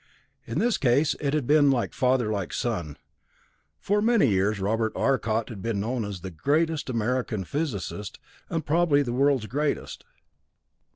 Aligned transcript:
In 0.47 0.57
this 0.57 0.79
case 0.79 1.15
it 1.19 1.35
had 1.35 1.45
been 1.45 1.69
"like 1.69 1.93
father, 1.93 2.31
like 2.31 2.53
son". 2.53 2.97
For 3.79 4.01
many 4.01 4.25
years 4.29 4.59
Robert 4.59 4.91
Arcot 4.95 5.49
had 5.49 5.61
been 5.61 5.79
known 5.79 6.05
as 6.05 6.21
the 6.21 6.31
greatest 6.31 6.89
American 6.89 7.43
physicist, 7.43 8.17
and 8.49 8.65
probably 8.65 9.03
the 9.03 9.13
world's 9.13 9.45
greatest. 9.45 10.03